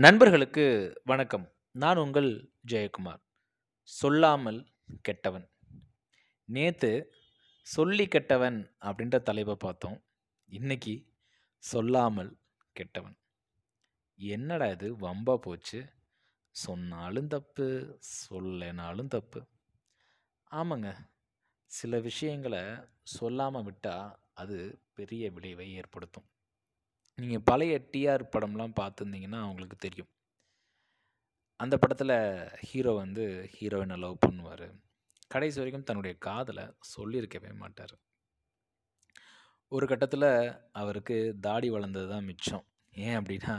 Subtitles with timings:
[0.00, 1.52] நண்பர்களுக்கு வணக்கம்.
[1.70, 3.22] நான் உங்கள் ஜெயக்குமார்.
[3.82, 4.66] சொல்லாமல்
[5.02, 5.50] கெட்டவன்.
[6.44, 7.14] நேற்று
[7.62, 10.04] சொல்லி கெட்டவன் அப்படின்ற தலைப்பை பார்த்தோம்.
[10.46, 11.06] இன்னைக்கு
[11.58, 12.38] சொல்லாமல்
[12.72, 13.18] கெட்டவன்.
[14.16, 14.96] என்னடா இது?
[14.96, 15.88] வம்பா போச்சு.
[16.50, 17.98] சொன்னாலும் தப்பு
[18.30, 19.46] சொல்லனாலும் தப்பு.
[20.50, 20.94] ஆமாங்க.
[21.64, 22.60] சில விஷயங்களை
[23.02, 26.28] சொல்லாமல் விட்டால் அது பெரிய விளைவை ஏற்படுத்தும்.
[27.18, 30.10] நீங்கள் பழைய டிஆர் படம்லாம் பார்த்துருந்தீங்கன்னா அவங்களுக்கு தெரியும்.
[31.60, 32.16] அந்த படத்தில்
[32.68, 33.24] ஹீரோ வந்து
[33.54, 34.68] ஹீரோயினை லவ் பண்ணுவார்.
[35.32, 36.64] கடைசி வரைக்கும் தன்னுடைய காதலை
[36.96, 37.94] சொல்லியிருக்கவே மாட்டார்.
[39.72, 40.30] ஒரு கட்டத்தில்
[40.80, 42.64] அவருக்கு தாடி வளர்ந்தது தான் மிச்சம்.
[42.92, 43.56] ஏன் அப்படின்னா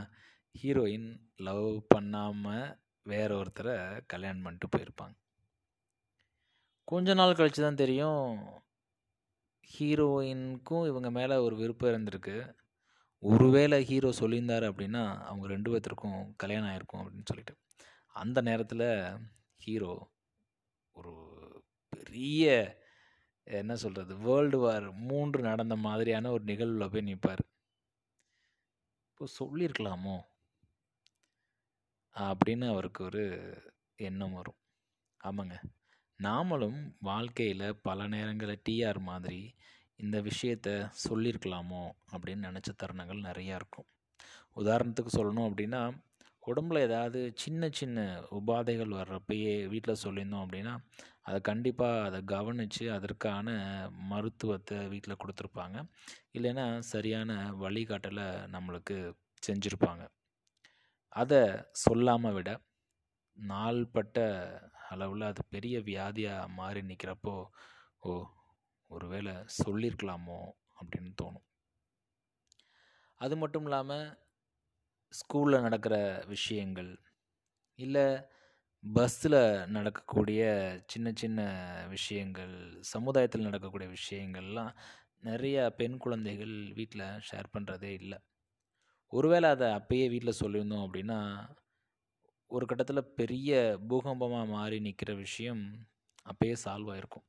[0.54, 1.10] ஹீரோயின்
[1.48, 2.72] லவ் பண்ணாமல்
[3.06, 3.76] வேற ஒருத்தரை
[4.12, 5.14] கல்யாணம் பண்ணிட்டு போயிருப்பாங்க.
[6.84, 8.24] கொஞ்ச நாள் கழித்து தான் தெரியும்
[9.70, 12.36] ஹீரோயினுக்கும் இவங்க மேலே ஒரு விருப்பம் இருந்திருக்கு
[13.22, 17.54] ஒருவேளை ஹீரோ சொல்லியிருந்தார் அப்படின்னா அவங்க ரெண்டு பேர்த்திற்கும் கல்யாணம் ஆயிருக்கும் அப்படின்னு சொல்லிட்டு.
[18.14, 18.86] அந்த நேரத்தில்
[19.56, 20.10] ஹீரோ
[20.92, 21.12] ஒரு
[21.88, 22.44] பெரிய
[23.42, 27.42] என்ன சொல்கிறது வேர்ல்டு வார் மூன்று நடந்த மாதிரியான ஒரு நிகழ்வில் போய் நிற்பார்
[29.10, 30.16] இப்போ சொல்லியிருக்கலாமோ?
[32.16, 33.24] அப்படின்னு அவருக்கு ஒரு
[33.96, 34.58] எண்ணம் வரும்.
[35.24, 35.56] ஆமாங்க.
[36.22, 39.54] நாமளும் வாழ்க்கையில் பல நேரங்களில் டிஆர் மாதிரி
[40.02, 40.68] இந்த விஷயத்த
[41.06, 43.88] சொல்லியிருக்கலாமோ அப்படின்னு நினச்ச தருணங்கள் நிறையா இருக்கும்.
[44.56, 45.82] உதாரணத்துக்கு சொல்லணும் அப்படின்னா
[46.42, 47.98] உடம்புல ஏதாவது சின்ன சின்ன
[48.38, 50.74] உபாதைகள் வர்றப்பயே வீட்டில் சொல்லியிருந்தோம் அப்படின்னா
[51.28, 53.48] அதை கண்டிப்பாக அதை கவனித்து அதற்கான
[54.12, 55.76] மருத்துவத்தை வீட்டில் கொடுத்துருப்பாங்க.
[56.36, 57.30] இல்லைன்னா சரியான
[57.64, 58.96] வழிகாட்டலை நம்மளுக்கு
[59.42, 60.02] செஞ்சுருப்பாங்க.
[61.12, 61.42] அதை
[61.84, 62.50] சொல்லாமல் விட
[63.38, 64.18] நாள்பட்ட
[64.90, 67.34] அளவில் அது பெரிய வியாதியாக மாறி நிற்கிறப்போ
[68.00, 68.12] ஓ
[68.90, 70.40] ஒருவேளை சொல்லியிருக்கலாமோ
[70.80, 71.46] அப்படின்னு தோணும்.
[73.20, 74.06] அது மட்டும் இல்லாமல்
[75.14, 75.94] ஸ்கூலில் நடக்கிற
[76.26, 76.90] விஷயங்கள்
[77.78, 78.06] இல்லை
[78.84, 79.40] பஸ்ஸில்
[79.76, 80.42] நடக்கக்கூடிய
[80.86, 81.40] சின்ன சின்ன
[81.94, 82.54] விஷயங்கள்
[82.92, 84.72] சமுதாயத்தில் நடக்கக்கூடிய விஷயங்கள்லாம்
[85.28, 88.18] நிறைய பெண் குழந்தைகள் வீட்டில் ஷேர் பண்ணுறதே இல்லை.
[89.12, 91.18] ஒருவேளை அதை அப்பயே வீட்டில் சொல்லியிருந்தோம் அப்படின்னா
[92.50, 93.50] ஒரு கட்டத்தில் பெரிய
[93.90, 95.62] பூகம்பமாக மாறி நிற்கிற விஷயம்
[96.26, 97.26] அப்பயே சால்வ் ஆகிருக்கும்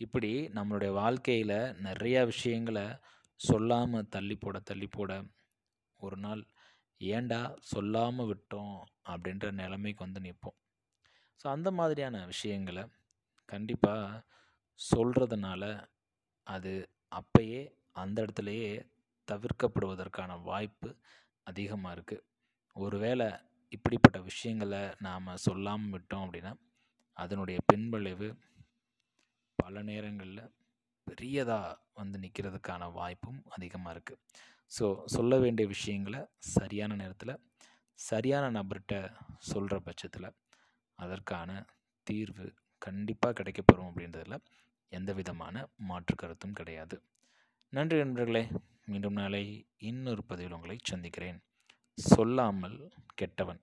[0.00, 2.86] இப்படி நம்மளுடைய வாழ்க்கையில் நிறையா விஷயங்களை
[3.40, 5.12] சொல்லாமல் தள்ளி போட தள்ளி போட
[6.00, 6.42] ஒரு நாள்
[7.00, 8.76] ஏண்டா சொல்லாமல் விட்டோம்
[9.08, 10.56] அப்படின்ற நிலைமைக்கு வந்து நிற்போம்.
[11.40, 12.84] ஸோ அந்த மாதிரியான விஷயங்களை
[13.52, 14.22] கண்டிப்பாக
[14.80, 15.62] சொல்கிறதுனால
[16.48, 16.72] அது
[17.12, 18.72] அப்பயே அந்த இடத்துலையே
[19.28, 20.88] தவிர்க்கப்படுவதற்கான வாய்ப்பு
[21.46, 22.24] அதிகமாக இருக்குது
[22.76, 23.28] ஒருவேளை
[23.68, 26.52] இப்படிப்பட்ட விஷயங்களை நாம் சொல்லாமல் விட்டோம் அப்படின்னா
[27.18, 28.28] அதனுடைய பின்விளைவு
[29.58, 30.52] பல நேரங்களில்
[31.06, 34.20] பெரியதாக வந்து நிற்கிறதுக்கான வாய்ப்பும் அதிகமாக இருக்குது
[34.72, 37.40] ஸோ சொல்ல வேண்டிய விஷயங்களை சரியான நேரத்தில்
[37.98, 38.94] சரியான நபர்கிட்ட
[39.50, 40.28] சொல்கிற பட்சத்தில்
[40.98, 41.50] அதற்கான
[42.06, 42.46] தீர்வு
[42.78, 44.44] கண்டிப்பாக கிடைக்கப்பெறும் அப்படின்றதில்
[44.92, 45.56] எந்த விதமான
[45.88, 46.96] மாற்று கருத்தும் கிடையாது.
[47.72, 48.44] நன்றி நண்பர்களே.
[48.84, 49.42] மீண்டும் நாளை
[49.90, 51.38] இன்னொரு பதிவில் உங்களை சந்திக்கிறேன்.
[51.98, 52.78] சொல்லாமல்
[53.14, 53.60] கெட்டவன்.